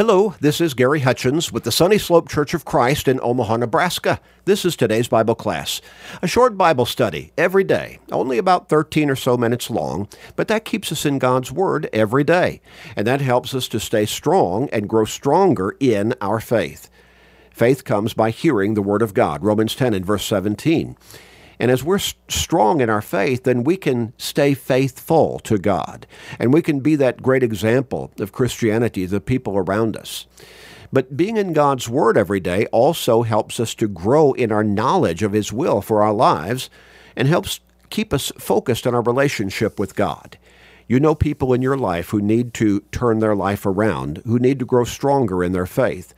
[0.00, 4.18] Hello, this is Gary Hutchins with the Sunny Slope Church of Christ in Omaha, Nebraska.
[4.46, 5.82] This is today's Bible class.
[6.22, 10.64] A short Bible study every day, only about 13 or so minutes long, but that
[10.64, 12.62] keeps us in God's Word every day,
[12.96, 16.88] and that helps us to stay strong and grow stronger in our faith.
[17.50, 20.96] Faith comes by hearing the Word of God, Romans 10 and verse 17.
[21.60, 26.06] And as we're strong in our faith, then we can stay faithful to God.
[26.38, 30.26] And we can be that great example of Christianity to the people around us.
[30.90, 35.22] But being in God's Word every day also helps us to grow in our knowledge
[35.22, 36.70] of His will for our lives
[37.14, 40.38] and helps keep us focused on our relationship with God.
[40.88, 44.58] You know people in your life who need to turn their life around, who need
[44.60, 46.14] to grow stronger in their faith.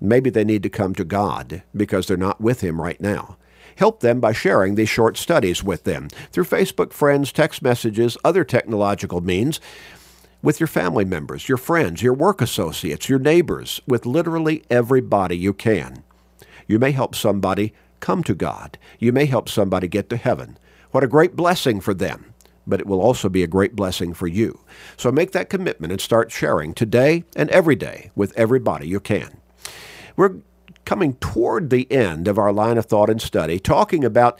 [0.00, 3.36] Maybe they need to come to God because they're not with Him right now.
[3.80, 8.44] Help them by sharing these short studies with them through Facebook friends, text messages, other
[8.44, 9.58] technological means,
[10.42, 15.54] with your family members, your friends, your work associates, your neighbors, with literally everybody you
[15.54, 16.04] can.
[16.68, 18.76] You may help somebody come to God.
[18.98, 20.58] You may help somebody get to heaven.
[20.90, 22.26] What a great blessing for them
[22.66, 24.60] but it will also be a great blessing for you.
[24.96, 29.40] So make that commitment and start sharing today and every day with everybody you can.
[30.14, 30.36] We're
[30.84, 34.38] coming toward the end of our line of thought and study, talking about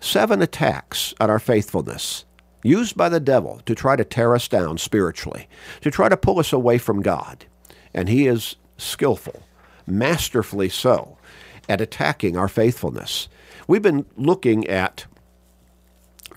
[0.00, 2.24] seven attacks on our faithfulness
[2.62, 5.48] used by the devil to try to tear us down spiritually,
[5.80, 7.46] to try to pull us away from God.
[7.94, 9.42] And he is skillful,
[9.86, 11.18] masterfully so,
[11.68, 13.28] at attacking our faithfulness.
[13.66, 15.06] We've been looking at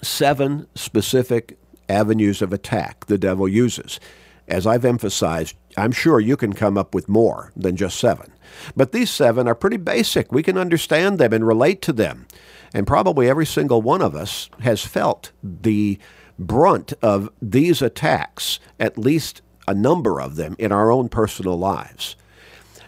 [0.02, 1.58] seven specific
[1.88, 4.00] avenues of attack the devil uses.
[4.48, 8.32] As I've emphasized, I'm sure you can come up with more than just seven.
[8.76, 10.32] But these seven are pretty basic.
[10.32, 12.28] We can understand them and relate to them.
[12.74, 16.00] And probably every single one of us has felt the
[16.40, 22.16] brunt of these attacks, at least a number of them, in our own personal lives.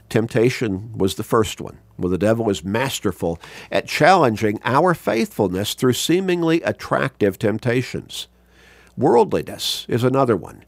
[0.10, 1.80] Temptation was the first one.
[1.98, 3.40] Well, the devil is masterful
[3.72, 8.28] at challenging our faithfulness through seemingly attractive temptations.
[8.98, 10.66] Worldliness is another one.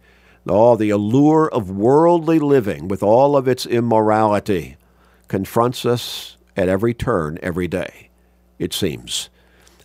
[0.47, 4.77] Oh, the allure of worldly living with all of its immorality
[5.27, 8.09] confronts us at every turn, every day,
[8.59, 9.29] it seems.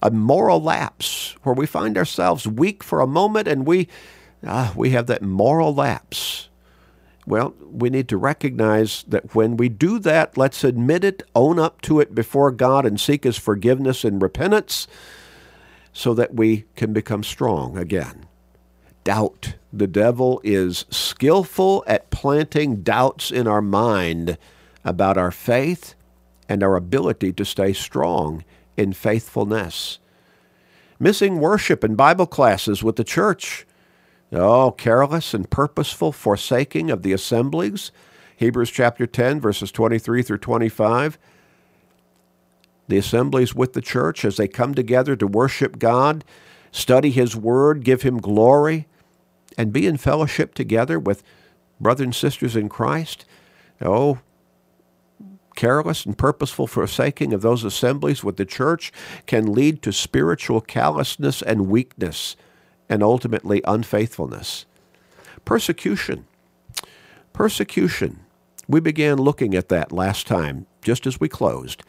[0.02, 3.88] A moral lapse where we find ourselves weak for a moment and we,
[4.46, 6.48] ah, we have that moral lapse.
[7.26, 11.80] Well, we need to recognize that when we do that, let's admit it, own up
[11.82, 14.86] to it before God, and seek His forgiveness and repentance
[15.92, 18.26] so that we can become strong again.
[19.04, 19.54] Doubt.
[19.72, 24.36] The devil is skillful at planting doubts in our mind
[24.84, 25.94] about our faith
[26.48, 28.44] and our ability to stay strong
[28.76, 29.98] in faithfulness.
[30.98, 33.66] Missing worship and Bible classes with the church.
[34.32, 37.90] Oh, careless and purposeful forsaking of the assemblies.
[38.36, 41.18] Hebrews chapter 10, verses 23 through 25.
[42.88, 46.24] The assemblies with the church as they come together to worship God,
[46.72, 48.86] study His Word, give Him glory,
[49.58, 51.22] and be in fellowship together with
[51.80, 53.24] brothers and sisters in Christ.
[53.80, 54.18] Oh,
[55.56, 58.92] careless and purposeful forsaking of those assemblies with the church
[59.26, 62.36] can lead to spiritual callousness and weakness,
[62.88, 64.66] and ultimately unfaithfulness.
[65.44, 66.26] Persecution.
[67.32, 68.20] Persecution.
[68.68, 71.82] We began looking at that last time, just as we closed.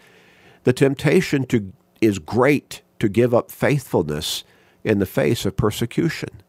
[0.64, 4.44] The temptation to, is great to give up faithfulness
[4.84, 6.42] in the face of persecution.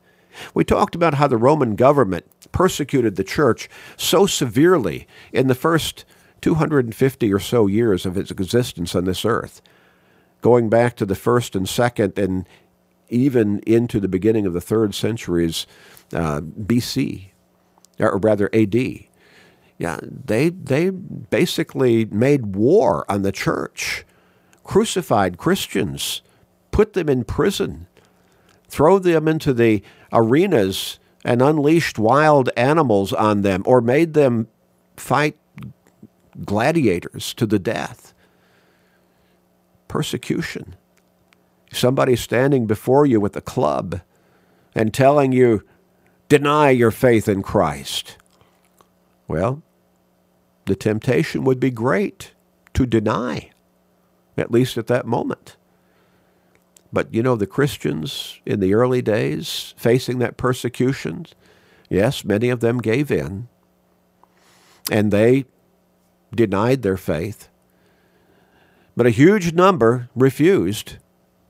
[0.54, 6.04] We talked about how the Roman government persecuted the church so severely in the first
[6.41, 9.62] 250 or so years of its existence on this earth,
[10.41, 12.47] going back to the first and second and
[13.09, 15.66] even into the beginning of the third centuries
[16.12, 17.31] uh, BC,
[17.99, 18.75] or rather AD.
[19.78, 24.04] Yeah, they they basically made war on the church,
[24.64, 26.22] crucified Christians,
[26.70, 27.87] put them in prison,
[28.72, 29.83] throw them into the
[30.15, 34.49] arenas and unleashed wild animals on them, or made them
[34.97, 35.37] fight
[36.47, 38.14] gladiators to the death.
[39.88, 40.75] Persecution.
[41.70, 44.00] Somebody standing before you with a club
[44.75, 45.62] and telling you,
[46.31, 48.17] deny your faith in Christ.
[49.29, 49.62] Well,
[50.64, 52.32] the temptation would be great
[52.73, 53.50] to deny,
[54.38, 55.56] at least at that moment.
[56.93, 61.27] But you know, the Christians in the early days facing that persecution,
[61.89, 63.49] yes, many of them gave in.
[64.91, 65.47] And they
[66.35, 67.49] denied their faith.
[68.97, 70.97] But a huge number refused.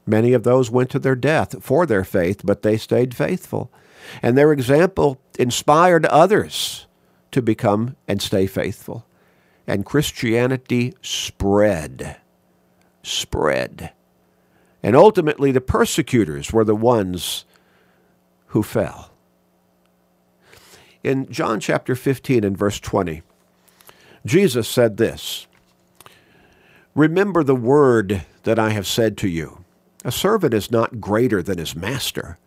[0.06, 3.73] Many of those went to their death for their faith, but they stayed faithful.
[4.23, 6.87] And their example inspired others
[7.31, 9.06] to become and stay faithful.
[9.67, 12.17] And Christianity spread.
[13.03, 13.93] Spread.
[14.82, 17.44] And ultimately, the persecutors were the ones
[18.49, 19.11] who fell.
[21.02, 23.23] In John chapter 15 and verse 20,
[24.25, 25.46] Jesus said this
[26.94, 29.64] Remember the word that I have said to you.
[30.05, 32.38] A servant is not greater than his master.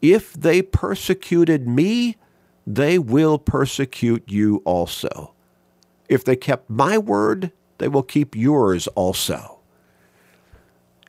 [0.00, 2.16] If they persecuted me,
[2.66, 5.34] they will persecute you also.
[6.08, 9.57] If they kept my word, they will keep yours also.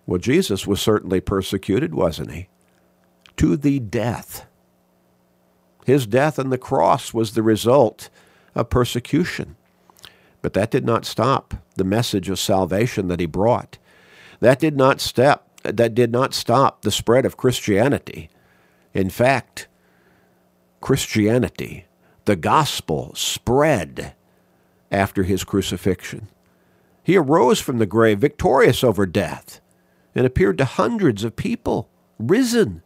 [0.10, 2.48] Well, Jesus was certainly persecuted, wasn't he?
[3.38, 4.48] To the death.
[5.86, 8.10] His death on the cross was the result
[8.56, 9.56] of persecution.
[10.42, 13.78] But that did not stop the message of salvation that he brought.
[14.40, 18.32] That did not step that did not stop the spread of Christianity.
[18.96, 19.68] In fact,
[20.82, 21.86] Christianity,
[22.26, 24.16] the gospel, spread
[24.92, 26.30] after his crucifixion.
[27.04, 29.62] He arose from the grave victorious over death
[30.20, 31.88] and appeared to hundreds of people,
[32.20, 32.84] risen.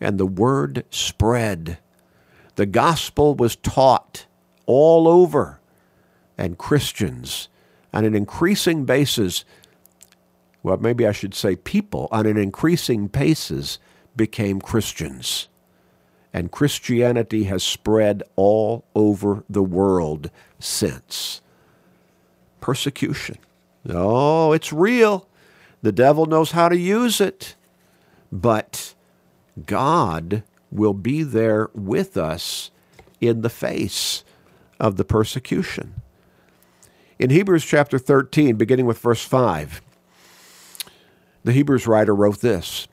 [0.00, 1.78] And the word spread.
[2.54, 4.26] The gospel was taught
[4.64, 5.58] all over,
[6.38, 7.48] and Christians,
[7.92, 9.44] on an increasing basis,
[10.62, 13.80] well, maybe I should say people, on an increasing basis,
[14.14, 15.48] became Christians.
[16.32, 20.30] And Christianity has spread all over the world
[20.60, 21.40] since.
[22.60, 23.38] Persecution.
[23.88, 25.26] Oh, it's real.
[25.82, 27.56] The devil knows how to use it.
[28.32, 28.94] But
[29.66, 32.70] God will be there with us
[33.20, 34.24] in the face
[34.78, 36.00] of the persecution.
[37.18, 39.82] In Hebrews chapter 13, beginning with verse 5,
[41.44, 42.86] the Hebrews writer wrote this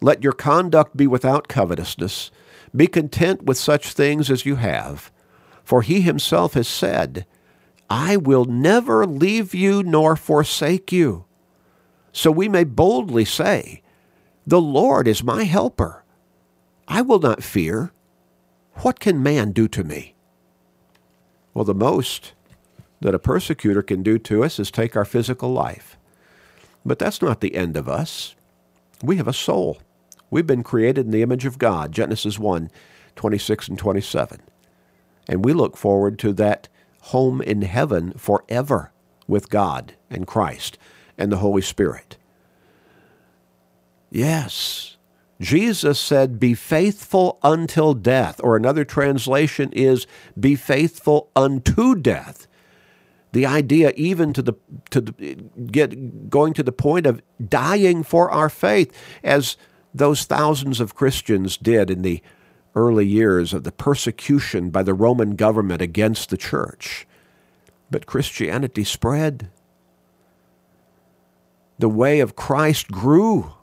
[0.00, 2.30] Let your conduct be without covetousness.
[2.74, 5.10] Be content with such things as you have.
[5.62, 7.26] For he himself has said,
[7.88, 11.26] I will never leave you nor forsake you.
[12.12, 13.82] So we may boldly say,
[14.46, 16.04] The Lord is my helper.
[16.86, 17.92] I will not fear.
[18.76, 20.14] What can man do to me?
[21.54, 22.32] Well, the most
[23.00, 25.96] that a persecutor can do to us is take our physical life.
[26.84, 28.34] But that's not the end of us.
[29.02, 29.78] We have a soul.
[30.30, 32.70] We've been created in the image of God, Genesis 1
[33.14, 34.40] 26 and 27.
[35.28, 36.68] And we look forward to that
[37.02, 38.90] home in heaven forever
[39.28, 40.78] with God and Christ
[41.18, 42.16] and the Holy Spirit.
[44.10, 44.96] Yes,
[45.40, 50.06] Jesus said, Be faithful until death, or another translation is,
[50.38, 52.46] Be faithful unto death.
[53.32, 54.52] The idea, even to the
[54.90, 55.12] to the,
[55.66, 58.92] get going to the point of dying for our faith,
[59.24, 59.56] as
[59.94, 62.22] those thousands of Christians did in the
[62.74, 67.06] early years of the persecution by the Roman government against the church.
[67.90, 69.50] But Christianity spread.
[71.82, 73.54] The way of Christ grew.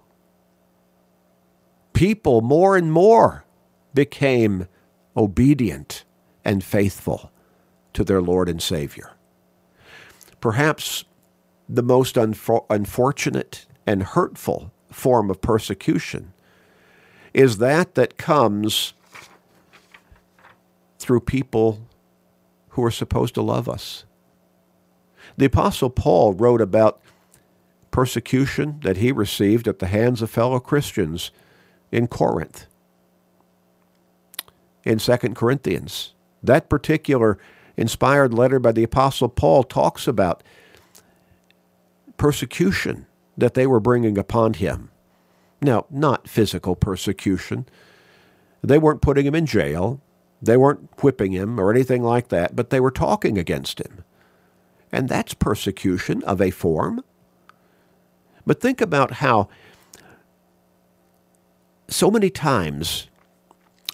[1.94, 3.45] People more and more
[3.94, 4.68] became
[5.16, 6.04] obedient
[6.44, 7.31] and faithful
[7.94, 9.13] to their Lord and Savior.
[10.42, 11.06] Perhaps
[11.69, 16.33] the most unfor- unfortunate and hurtful form of persecution
[17.33, 18.92] is that that comes
[20.98, 21.88] through people
[22.72, 24.04] who are supposed to love us.
[25.38, 27.00] The Apostle Paul wrote about
[28.00, 31.32] persecution that he received at the hands of fellow Christians
[31.91, 32.65] in Corinth.
[34.86, 37.38] In 2 Corinthians, that particular
[37.75, 40.44] inspired letter by the Apostle Paul talks about
[42.15, 43.06] persecution
[43.38, 44.91] that they were bringing upon him.
[45.62, 47.65] Now, not physical persecution.
[48.63, 50.00] They weren't putting him in jail.
[50.41, 54.06] They weren't whipping him or anything like that, but they were talking against him.
[54.89, 57.03] And that's persecution of a form.
[58.50, 59.48] But think about how
[61.88, 63.08] so many times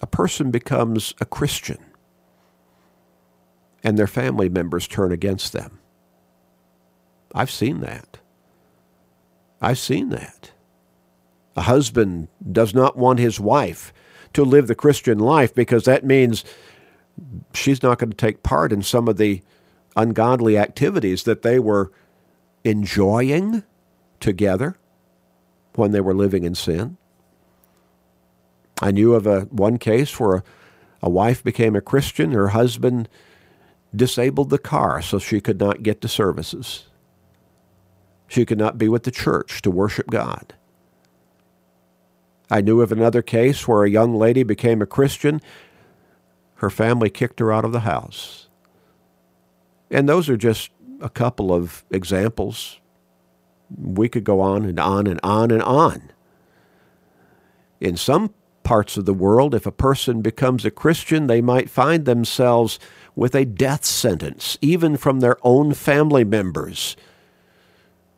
[0.02, 1.80] a person becomes a Christian
[3.84, 5.80] and their family members turn against them.
[7.34, 8.20] I've seen that.
[9.60, 10.52] I've seen that.
[11.58, 13.92] A husband does not want his wife
[14.32, 16.46] to live the Christian life because that means
[17.54, 19.42] she's not going to take part in some of the
[19.98, 21.92] ungodly activities that they were
[22.64, 23.62] enjoying
[24.26, 24.76] together
[25.76, 26.98] when they were living in sin.
[28.82, 30.44] I knew of a one case where a,
[31.04, 33.08] a wife became a Christian, her husband
[33.96, 36.88] disabled the car so she could not get to services.
[38.28, 40.56] She could not be with the church to worship God.
[42.50, 45.40] I knew of another case where a young lady became a Christian.
[46.56, 48.48] Her her family kicked her out of the house.
[49.92, 52.80] And those are just a couple of examples.
[53.76, 56.12] We could go on and on and on and on.
[57.80, 62.06] In some parts of the world, if a person becomes a Christian, they might find
[62.06, 62.80] themselves
[63.16, 66.98] with a death sentence, even from their own family members,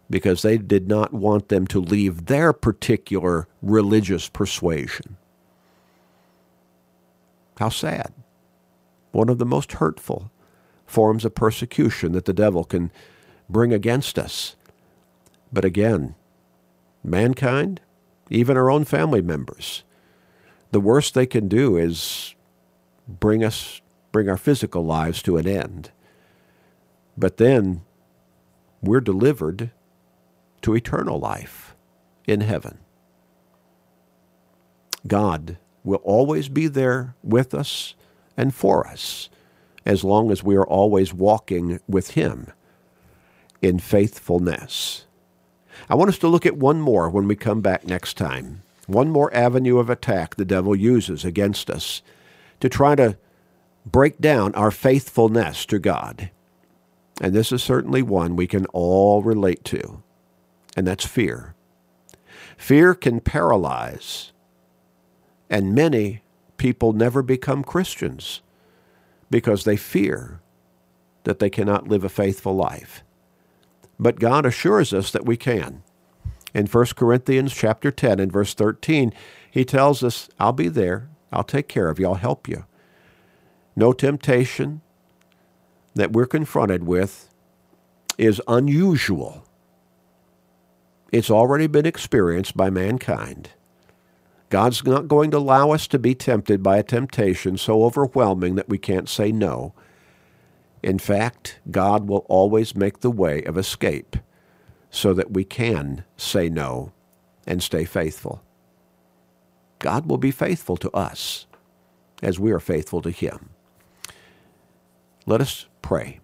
[0.09, 5.17] because they did not want them to leave their particular religious persuasion.
[7.59, 8.13] How sad.
[9.11, 10.31] One of the most hurtful
[10.85, 12.91] forms of persecution that the devil can
[13.49, 14.55] bring against us.
[15.51, 16.15] But again,
[17.03, 17.81] mankind,
[18.29, 19.83] even our own family members,
[20.71, 22.35] the worst they can do is
[23.07, 25.91] bring us bring our physical lives to an end.
[27.17, 27.81] But then
[28.81, 29.71] we're delivered
[30.61, 31.75] to eternal life
[32.25, 32.79] in heaven.
[35.07, 37.95] God will always be there with us
[38.35, 39.29] and for us
[39.85, 42.51] as long as we are always walking with Him
[43.61, 45.06] in faithfulness.
[45.89, 48.63] I want us to look at one more when we come back next time.
[48.87, 52.01] One more avenue of attack the devil uses against us
[52.59, 53.17] to try to
[53.85, 56.31] break down our faithfulness to God.
[57.19, 60.03] And this is certainly one we can all relate to,
[60.75, 61.55] and that's fear.
[62.57, 64.31] Fear can paralyze,
[65.49, 66.21] and many
[66.57, 68.41] people never become Christians
[69.29, 70.41] because they fear
[71.23, 73.03] that they cannot live a faithful life.
[73.99, 75.83] But God assures us that we can.
[76.53, 79.13] In 1 Corinthians chapter 10 and verse 13,
[79.49, 81.09] he tells us, I'll be there.
[81.31, 82.07] I'll take care of you.
[82.07, 82.65] I'll help you.
[83.75, 84.81] No temptation
[85.95, 87.29] that we're confronted with
[88.17, 89.45] is unusual.
[91.11, 93.51] It's already been experienced by mankind.
[94.49, 98.69] God's not going to allow us to be tempted by a temptation so overwhelming that
[98.69, 99.73] we can't say no.
[100.87, 104.15] In fact, God will always make the way of escape
[104.89, 106.93] so that we can say no
[107.45, 108.41] and stay faithful.
[109.79, 111.45] God will be faithful to us
[112.23, 113.49] as we are faithful to Him.
[115.25, 116.21] Let us pray.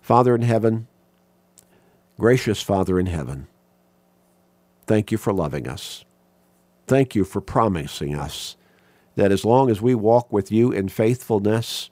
[0.00, 0.88] Father in heaven,
[2.18, 3.46] gracious Father in heaven,
[4.88, 6.04] thank you for loving us.
[6.88, 8.56] Thank you for promising us
[9.14, 11.90] that as long as we walk with you in faithfulness,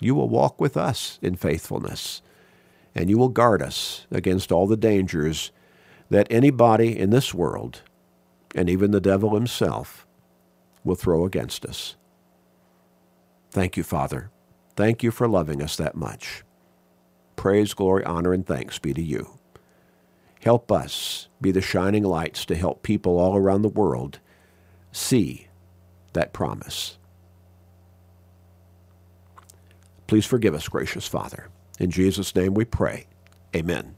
[0.00, 2.22] you will walk with us in faithfulness,
[2.94, 5.50] and you will guard us against all the dangers
[6.10, 7.82] that anybody in this world,
[8.54, 10.06] and even the devil himself,
[10.84, 11.96] will throw against us.
[13.50, 14.30] Thank you, Father.
[14.76, 16.44] Thank you for loving us that much.
[17.36, 19.38] Praise, glory, honor, and thanks be to you.
[20.42, 24.20] Help us be the shining lights to help people all around the world
[24.92, 25.48] see
[26.12, 26.97] that promise.
[30.08, 31.48] Please forgive us, gracious Father.
[31.78, 33.06] In Jesus' name we pray.
[33.54, 33.97] Amen.